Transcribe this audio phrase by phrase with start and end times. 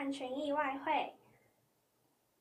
[0.00, 1.12] 看群益外汇。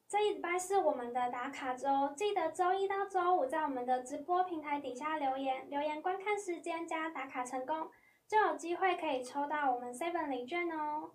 [0.07, 7.91] 这一礼拜是我们的打卡周，记得周一到周五在我们的直播平台底下留言，留言观看时间加打卡成功，
[8.29, 11.11] 就有机会可以抽到我们 Seven 礼券哦。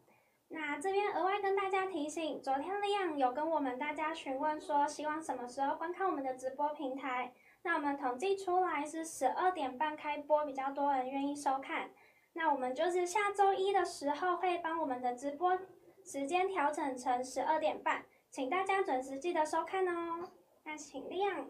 [0.49, 7.33] 那这边额外跟大家提醒，昨天 Liam 有跟我们大家询问说，希望什么时候观看我们的直播平台。
[7.63, 11.89] 那我们统计出来是十二点半开播，比较多人愿意收看。
[12.35, 15.57] 那我们就是下周一的时候会帮我们的直播
[16.07, 20.29] 时间调整成十二点半，请大家准时记得收看哦。
[20.63, 21.47] 那请亮。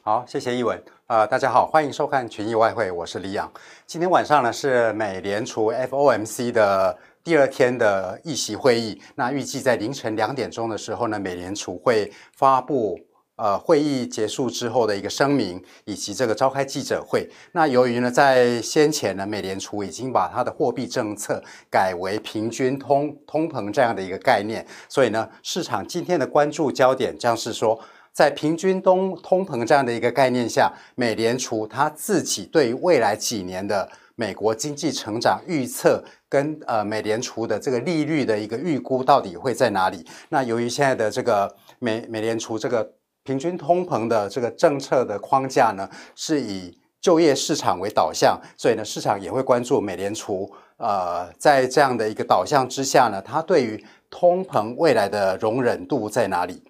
[0.00, 0.80] 好，谢谢一文。
[1.08, 3.52] 呃，大家好，欢迎收看群益外汇，我是李阳。
[3.84, 12.96] 今天晚上呢是美联储 FOMC 的第二天的议席会议，那预计在凌晨两点钟的时候呢，美联储会发布。
[13.38, 17.30] 呃，会议结束之后的一个声明，以及这个召开记者会。
[17.52, 27.78] 那由于呢，在先前呢，美联储已经把它的货币政策改为平均通通膨这样的一个概念，所以呢，市场今天的关注焦点将是说，
[28.12, 40.04] 在平均通通膨这样的一个概念下，美联储它自己对于未来几年的美国经济成长预测跟呃美联储的这个利率的一个预估到底会在哪里？
[40.30, 42.97] 那由于现在的这个美美联储这个。
[43.28, 50.50] 平均通膨的这个政策的框架呢，是以就业市场为导向，所以呢，市场也会关注美联储。
[50.78, 56.62] 呃，在这样的一个导向之下呢，它对于通膨未来的容忍度在哪里？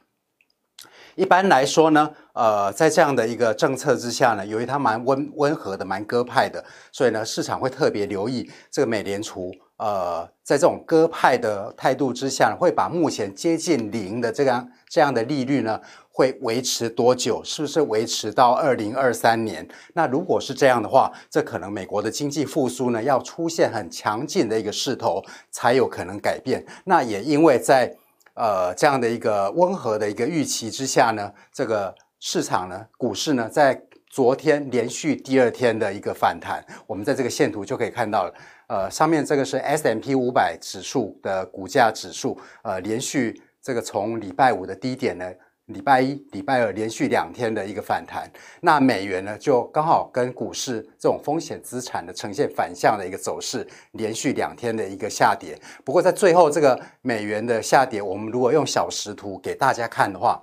[1.15, 9.55] 一般来说呢，呃，在这样的一个政策之下呢，由于它蛮温温和的、蛮鸽派的，所以呢，市场会特别留意这个美联储。
[9.79, 17.41] 呃，在这种鸽派的态度之下，会把目前接近零的这样这样的利率呢，会维持多久？
[17.45, 19.67] 是不是维持到二零二三年？
[19.95, 26.67] 那如果是这样的话，这可能美国的经济复苏呢，要出现很强劲的一个势头，才有可能改变。
[26.85, 27.97] 那也因为在
[28.35, 33.81] 呃这样的一个温和的一个预期之下呢，这个市场呢，股市呢，在
[34.11, 38.35] 昨天连续第二天的一个反弹，我们在这个线图就可以看到了。
[38.69, 45.31] 呃，上面这个是 S M P 五百指数的股价指数，呃，连续这个从礼拜五的低点呢，
[45.67, 48.31] 礼拜一、礼拜二连续两天的一个反弹。
[48.61, 55.59] 那美元呢，就刚好跟股市这种风险资产的呈现反向的一个走势，连续两天的一个下跌。
[55.85, 60.43] 不过在最后这个美元的下跌，我们如果用小时图给大家看的话，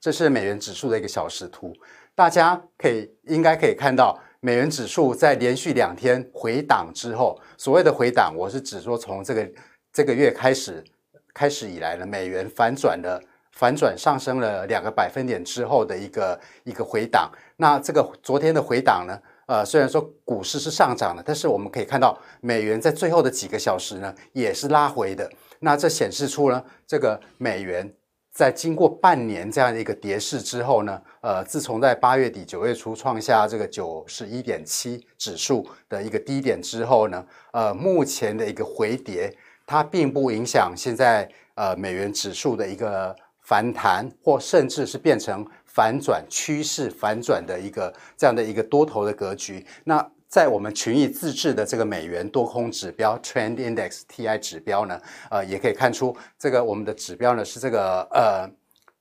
[0.00, 1.72] 这是美元指数的一个小时图，
[2.14, 4.18] 大家可以应该可以看到。
[4.40, 9.50] 美元指数在连续两天回档之后，所谓的回档，我是指说从这个
[9.90, 10.84] 这个月开始
[11.32, 13.18] 开始以来呢，美元反转了，
[13.52, 17.32] 反转上升了两个百分点之后的一个一个回档。
[17.56, 25.26] 那这个昨天的回档呢，呃，虽然说股市是上涨的，但是我们可以看到美元在最后的几个小时呢，也是拉回的。
[25.60, 27.90] 那这显示出呢，这个美元。
[28.34, 39.32] 在经过半年这样的一个跌势之后呢，呃，自从在八月底九月初创下这个九十一点七指数的一个低点之后呢，呃，目前的一个回跌，
[39.64, 49.64] 它并不影响现在呃美元指数的一个反弹，或甚至是变成反转趋势反转的一个这样的一个多头的格局。
[49.84, 55.00] 那在我们群益自制的这个美元多空指标 Trend Index TI 指标呢，
[55.30, 58.50] 呃，也可以看出这个我们的指标呢是这个呃，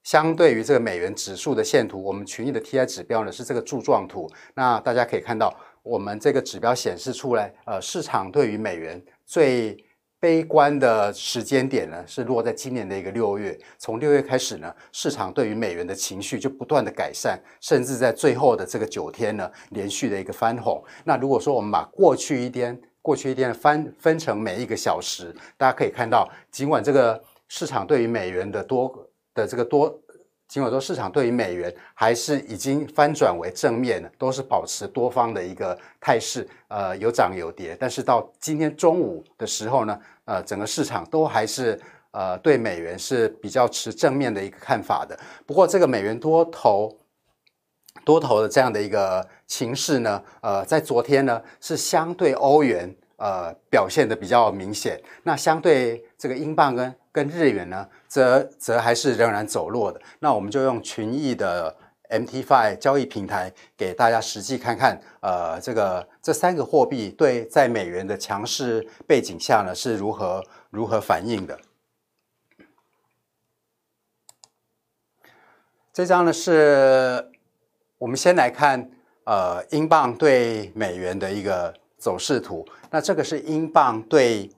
[0.04, 4.30] 相对于这个美元指数的线图，我们群益的 TI 指标呢是这个柱状图。
[4.54, 5.52] 那大家可以看到，
[5.82, 9.76] 我们这个指标显示出来，呃，市场对于美元最
[10.24, 13.60] 悲观的时间点呢，是落在今年的一个六月。
[13.78, 20.82] 从六月开始呢，市场对于美元的情绪就不断的改善，甚至在最后的这个九天呢，连续的一个翻红。
[21.04, 30.00] 那如果说我们把过去一天、过去一天翻分成每一个小时，大家可以看到，尽管这个市场对于美元的多的这个多。
[30.46, 37.76] 尽管说市场对于美元还是已经翻转为正面了，都是保持多方的一个态势，呃，有涨有跌。
[37.80, 41.80] 但是到今天中午的时候呢，呃，整个市场都还是
[42.12, 45.18] 呃对美元是比较持正面的一个看法的。
[45.46, 46.98] 不过这个美元多头
[48.06, 60.02] 多头的这样的一个情势呢，呃，在昨天呢是相对欧元呃表现的比较明显，那相对这个英镑跟跟日元呢，则则还是仍然走弱的。
[60.19, 61.76] 那我们就用群益的
[62.13, 71.60] MT5 交易平台给大家实际看看，呃，这个这三个货币对在美元的强势背景下呢是如何如何反应的。
[75.92, 77.31] 这张呢是
[77.98, 78.89] 我们先来看，
[79.25, 82.66] 呃，英镑对美元的一个走势图。
[82.89, 84.50] 那这个是英镑对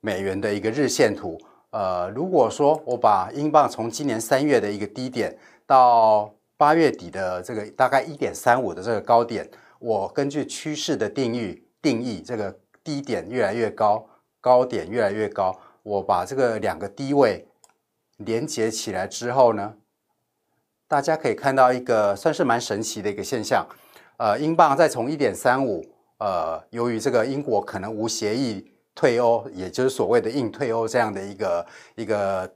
[0.00, 1.40] 美元的一个日线图。
[1.70, 5.36] 呃，如果说我把英镑从今年三月的一个低点
[5.66, 12.54] 到八月底的这个大概一点三五的这个高点，我根据趋势的定义定义这个
[12.84, 14.06] 低点越来越高，
[14.42, 17.48] 高点越来越高，我把这个两个低位
[18.18, 19.76] 连接起来之后呢，
[20.86, 23.66] 大家可以看到一个算是蛮神奇的一个现象，
[24.18, 25.82] 呃，英镑再从一点三五。
[26.18, 32.54] 呃，由于这个英国可能无协议退欧，也就是所谓的硬退欧这样的一个一个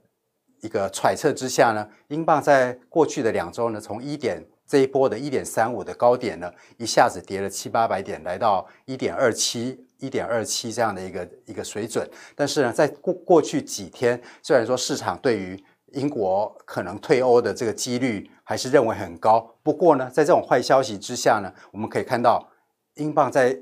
[0.65, 12.09] 一个揣测之下呢，英镑在过去的两周呢，从一点这一波的一点三五的高点呢，一下子跌了七八百点，来到一点二七一点二七这样的一个一个水准。
[12.35, 15.63] 但是呢，在过过去几天，虽然说市场对于
[15.93, 22.49] 英国可能退欧的这个几率还是认为很高，不过呢，在这种坏消息之下呢，我们可以看到。
[22.95, 23.53] 英镑在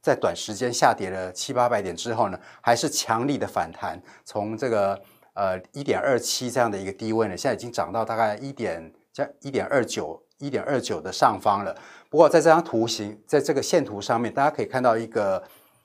[0.00, 5.02] 在短时间下跌了七八百点之后呢，还是强力的反弹，从这个
[5.36, 11.72] 呃一点二七这样的一个低位呢，现在已经涨到大概一点加一点二九一点二九的上方了。
[12.10, 15.42] 不过在这张图形，在这个线图上面，大家可以看到一个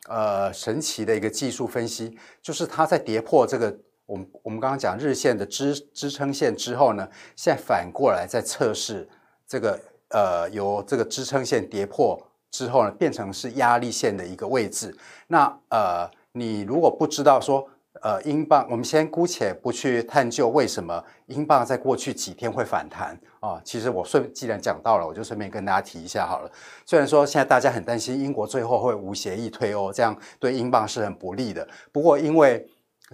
[0.07, 3.77] 呃神奇的一个技术分析，就是它在跌破这个
[4.07, 9.07] 我们我们刚刚讲日线的支支撑线之后呢，现在反过来在测试
[9.47, 12.27] 这个呃由这个支撑线跌破。
[12.51, 14.93] 之后呢，变成是压力线的一个位置。
[15.27, 17.65] 那呃，你如果不知道说，
[18.01, 23.61] 呃，英镑，我们先姑且不去探究为什么英镑在过去几天会反弹啊。
[23.65, 26.51] 其实我顺既然讲到了，我就顺便跟大家提一下好了。
[26.85, 31.67] 虽然说现在大家很担心英国最后会无协议退欧，这样对英镑是很不利的。
[31.91, 32.65] 不过因为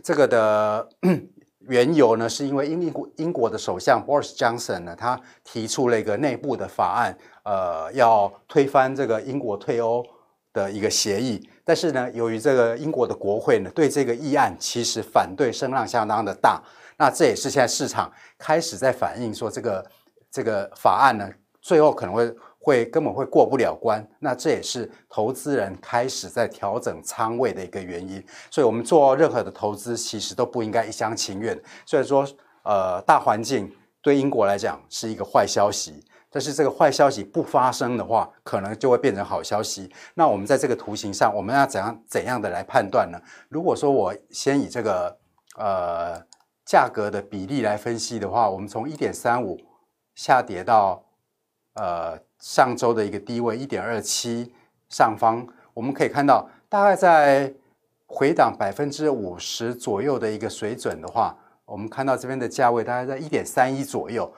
[0.03, 0.89] 这个的。
[1.67, 10.01] 缘由呢，是因为英英国英国的首相 Boris Johnson 呢，他提出了一个内部的法案，呃，要推翻这个英国退欧
[10.53, 11.49] 的一个协议。
[11.63, 16.61] 但是呢，由于这个英国的国会呢，对这个议案其实反对声浪相当的大。
[16.97, 19.85] 那这也是现在市场开始在反映说，这个
[20.31, 21.29] 这个法案呢，
[21.61, 22.35] 最后可能会。
[22.59, 28.21] 会根本会过不了关，那这也是投资人开始在调整仓位的一个原因。
[28.51, 31.57] 所以，我们做任何的投资，其实都不应该一厢情愿。
[31.85, 32.27] 所以说，
[32.65, 39.91] 呃，大环境对英国来讲是一个坏消息，但是这个坏消息不发生的话，可能就会变成好消息。
[40.15, 43.19] 那我们在这个图形上，我们要怎样怎样的来判断呢？
[43.49, 45.17] 如果说我先以这个
[45.57, 46.21] 呃
[46.65, 49.59] 价格的比例来分析的话，我们从一点三五
[50.15, 51.03] 下跌到
[51.73, 52.19] 呃。
[52.39, 54.53] 上周的一个低位一点二七
[54.89, 57.51] 上方，我们可以看到，大概在
[58.05, 61.35] 回档百分之五十左右的一个水准的话，
[61.65, 64.31] 我们看到这边的价位大概在一点三一左右。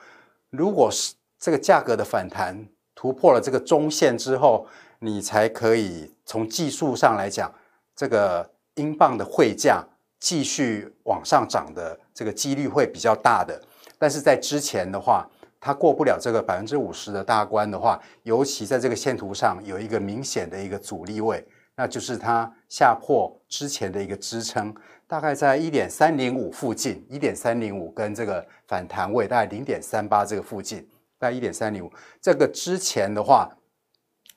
[0.48, 4.66] 如果是这个价格的反弹突破了这个中线之后，
[4.98, 7.50] 你才可以从技术上来讲，
[7.96, 9.82] 这个英镑的汇价
[10.18, 13.58] 继续往上涨的这个几率会比较大的。
[13.98, 15.26] 但是在之前的话，
[15.58, 21.42] 它过不了这个百分之五十的大关的话，尤其在这个线图上有一个明显的一个阻力位，
[21.74, 24.74] 那就是它下破之前的一个支撑，
[25.06, 30.86] 大概在一点三零五附近，一点三零五跟这个反弹位大概零点三八这个附近，
[31.20, 31.92] 在一点三零五。
[32.20, 33.48] 这个之前的话，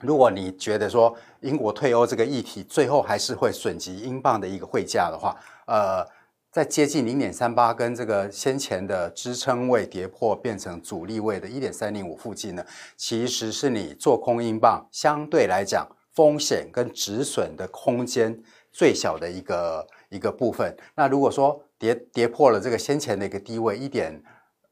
[0.02, 5.36] 如果你觉得说英国退欧这个议题最后还是会损及英镑的一个汇价的话，
[5.66, 6.06] 呃。
[6.54, 12.63] 在接近零点三八跟这个先前的支撑位跌破变成阻力位的一点三零五附近呢，
[12.96, 18.40] 其实是你做空英镑相对来讲风险跟止损的空间
[18.72, 20.78] 最小的一个一个部分。
[20.94, 24.24] 那如果说跌跌破了这个先前的一个低位一点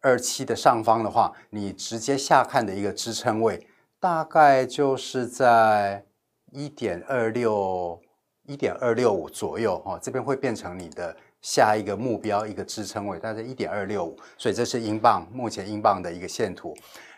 [0.01, 3.67] 二七的上方的话，你直接下看的一个支撑位
[3.99, 6.03] 大概就是在
[6.51, 8.01] 一点二六
[8.45, 11.15] 一点二六五左右哈，这边会变成你的。
[11.41, 16.71] 下一个目标一个支撑位大概一点二六五，所以这是英镑目前英镑的一个线图。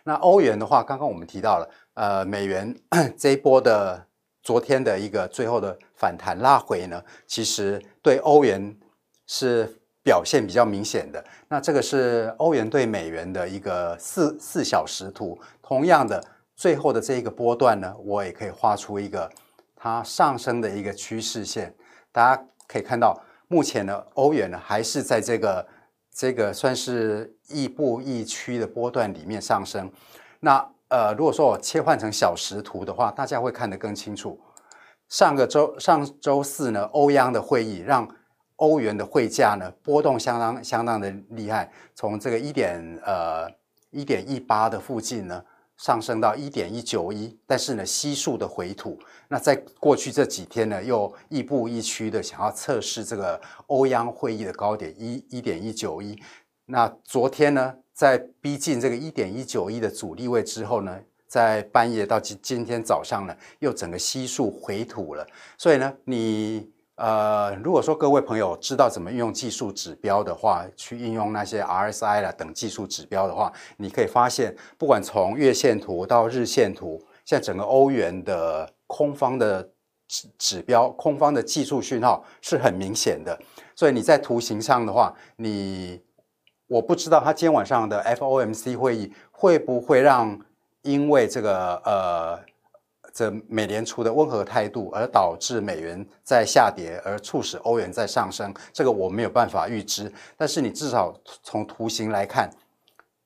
[0.05, 2.73] 那欧元的话，刚刚我们提到了，呃，美元
[3.19, 4.07] 这一波的
[4.41, 8.73] 昨天的一个最后的反弹拉回呢，其实对欧元
[9.27, 11.24] 是表现比较明显的。
[11.48, 16.24] 那这个是欧元对美元的一个四四小时图，同样的
[16.55, 19.29] 最后的这一个波段呢，我也可以画出一个
[19.75, 21.74] 它上升的一个趋势线，
[22.12, 23.19] 大家可以看到。
[23.50, 25.67] 目前呢，欧元呢还是在这个
[26.12, 29.91] 这个算是亦步亦趋的波段里面上升。
[30.39, 34.39] 那呃，如果说我切换成小时图的话，大家会看得更清楚。
[35.10, 38.07] 上个周上周四呢，欧央的会议让
[38.63, 43.46] 欧元的汇价呢波动相当相当的厉害，从这个一点呃
[43.91, 45.43] 一点一八的附近呢
[45.75, 48.98] 上升到一点一九一，但是呢，悉数的回吐。
[49.27, 56.17] 那在过去这几天呢，又亦步亦趋的想要测试这个欧央会议的高点一一点一九一。
[56.67, 65.27] 那昨天呢，在逼近这个一点一九一的阻力位之后呢，在半夜到今今天早上呢，又整个悉数回吐了。
[65.58, 66.72] 所以呢，你。
[66.95, 79.67] 呃，如果说各位朋友知道怎么运用技术指标的话，去应用那些 RSI 啦等技术指标的话，你可以发现，不管从月线图到日线图，现在整个欧元的空方的
[80.07, 83.39] 指指标、空方的技术讯号是很明显的。
[83.75, 86.00] 所以你在图形上的话，你
[86.67, 90.39] 我不知道他今天晚上的 FOMC 会议会不会让
[90.83, 92.52] 因为这个呃。
[93.13, 100.12] 这美联储的温和态度，而导致美元在下跌，而促使欧元在上升，这个我没有办法预知。
[100.36, 102.50] 但是你至少从图形来看，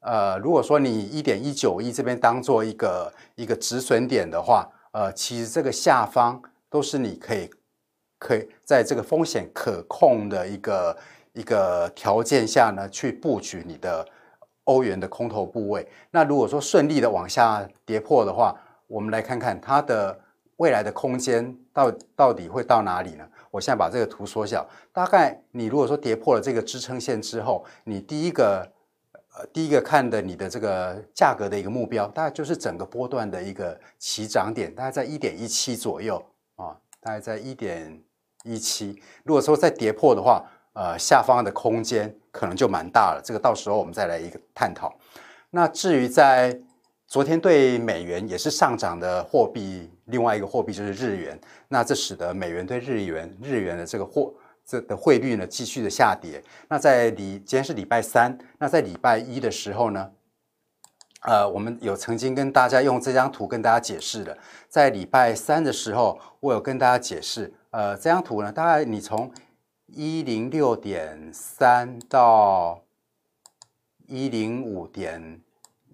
[0.02, 7.50] 呃，如果说你一点一九一这边当做一个一个止损点的话，呃，其实这个下方都是你可以
[8.20, 10.98] 可以在这个风险可控的一个
[11.32, 14.06] 一个条件下呢，去布局你的
[14.66, 15.88] 欧元的空头部位。
[16.12, 18.54] 那如果说顺利的往下跌破的话，
[18.88, 20.20] 我们来看看它的
[20.58, 23.28] 未来的空间到到底会到哪里呢？
[23.52, 28.68] 我现在把这个图缩小，大概你如果说跌破了这个支撑线之后，你第一个
[29.36, 36.24] 呃第一个看的你的这个价格的一个目标，大概就是整个波段的一个起涨点，大概在一点一七左右
[36.56, 38.02] 啊，大概在一点
[38.44, 39.02] 一七。
[39.24, 44.96] 如果说再跌破的话，呃，下方的空间可能就蛮大了，这个到时候我们再来一个探讨。
[45.50, 46.60] 那至于在
[47.08, 54.34] 昨天对美元也是上涨的货币，另外一个货币就是日元，那这使得美元对日元日元的这个货
[54.66, 56.44] 这的汇率呢继续的下跌。
[56.68, 60.12] 那在礼今天是礼拜三，那在礼拜一的时候呢，
[61.22, 64.38] 呃，我们有曾经跟大家用这张图跟大家解释的，
[64.68, 69.32] 在礼拜三的时候，我有跟大家解释，呃，这张图呢，大概你从
[69.86, 72.82] 一零六点三到
[74.08, 75.40] 一零五点。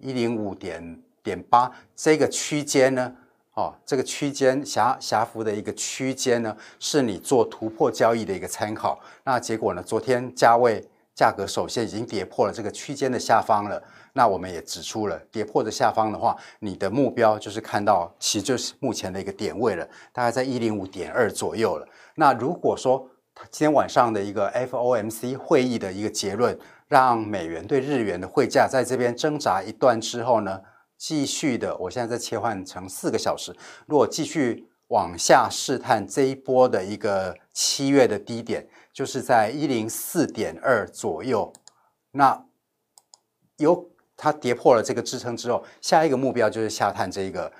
[0.00, 3.12] 一零五点点八这个区间呢，
[3.54, 9.00] 哦，这个区间狭狭幅的一个区间呢，是你做突破交易的一个参考。
[9.24, 13.82] 那结果呢，昨天价位价格首先已经跌破了这个区间的下方了。
[14.16, 21.88] 那我们也指出了，跌破的下方的话，你的目标就是看到，其实就是目前的一个点位了，大概在一零五点二左右了。
[22.14, 23.08] 那如果说
[23.50, 30.60] 今天晚上的一个 FOMC 会议的一个结论，让美元对日元的汇价在这边挣扎一段之后呢，
[30.96, 33.54] 继续的，我现在在切换成四个小时。
[33.86, 41.52] 如果继续往下试探这一波的一个七月的低点，就是在一零四点二左右。
[42.12, 42.46] 那
[43.56, 47.52] 有它跌破了这个支撑之后，下一个目标就是下探这个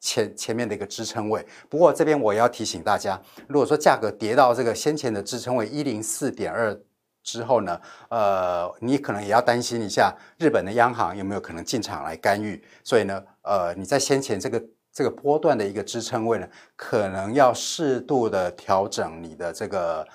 [0.00, 1.44] 前前面的一个支撑位。
[1.68, 6.78] 不过这边我要提醒大家，如果说价格跌到这个先前的支撑位一零四点二。
[7.24, 14.62] 之后呢，呃，你可能也要担心一下日本的央行有没有可能进场来干预，所以呢，呃，你在先前这个
[14.92, 20.06] 这个波段的一个支撑位呢，可能要适度的调整你的这个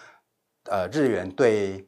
[0.69, 1.85] 呃日元对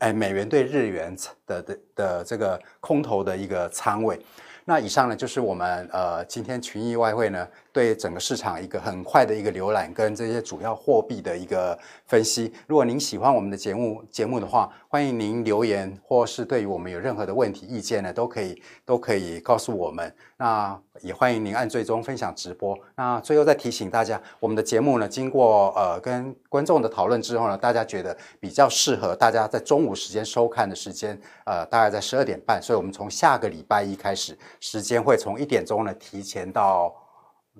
[0.00, 1.16] 哎美元对日元
[1.46, 4.20] 的的的这个空头的一个仓位。
[4.64, 7.46] 那以上呢就是我们呃今天群益外汇呢。
[7.74, 12.52] 对整个市场一个很快的一个浏览，跟这些主要货币的一个分析。
[12.68, 20.14] 如果您喜欢我们的节目节目的话，欢迎您留言，或是对于我们有任何的问题意见呢，都可以都可以告诉我们。
[20.36, 22.78] 那也欢迎您按最终分享直播。
[22.94, 32.62] 那最后再提醒大家，我们的节目呢，经过呃跟观众的讨论之后呢，大家觉得比较适合大家在中午时间收看的时间，呃，大概在十二点半。
[32.62, 36.94] 所以我们从下个礼拜一开始，时间会从一点钟呢提前到。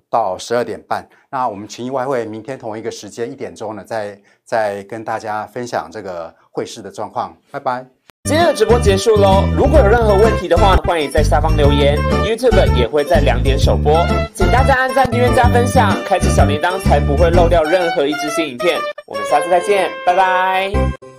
[0.09, 7.33] 到十二点半，那我们群益外汇明天同一个时间一点钟呢，再再跟大家分享这个汇市的状况。
[7.49, 7.85] 拜拜。
[8.25, 11.97] 今天的直播结束喽，如果有任何问题的话，欢迎在下方留言。
[12.25, 18.77] YouTube 也会在两点首播，请大家按赞、订阅、加分享，开启小铃铛，才不会漏掉任何一支新影片。
[19.07, 21.14] 我们下次再见，拜拜。